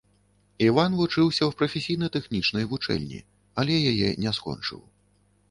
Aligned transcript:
Іван 0.67 0.95
вучыўся 1.01 1.43
ў 1.49 1.59
прафесійна-тэхнічнай 1.59 2.67
вучэльні, 2.73 3.21
але 3.61 3.79
яе 3.93 4.09
не 4.27 4.35
скончыў. 4.41 4.81